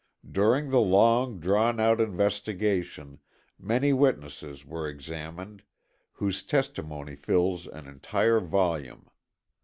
During 0.31 0.71
the 0.71 0.79
long 0.81 1.39
drawn 1.39 1.79
out 1.79 2.01
investigation 2.01 3.19
many 3.59 3.93
witnesses 3.93 4.65
were 4.65 4.89
examined, 4.89 5.61
whose 6.13 6.41
testimony 6.41 7.15
fills 7.15 7.67
an 7.67 7.85
entire 7.87 8.39
volume. 8.39 9.11